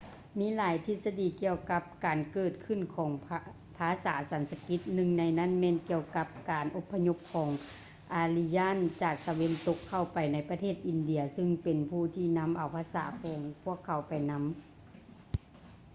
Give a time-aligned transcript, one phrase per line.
[0.39, 3.11] ມີຫຼາຍທິດສະດີກ່ຽວກັບການເກີດຂຶ້ນຂອງ
[3.77, 4.79] ພາສາສັນສະກິດ.
[4.93, 7.49] ໜຶ່ງໃນນັ້ນແມ່ນກ່ຽວກັບການອົບພະຍົບຂອງ
[8.15, 14.43] ອາຣິຢານ aryan ຈາກຕາເວັນຕົກ ເຂົ້າໄປໃນປະເທດອິນເດຍ ຊຶ່ງເປັນຜູ້ທີ່ນຳເອົາພາສາຂອງພວກເຂົາໄປນຳ